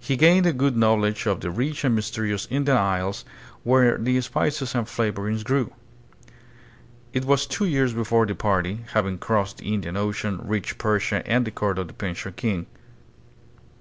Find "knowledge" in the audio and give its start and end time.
0.76-1.26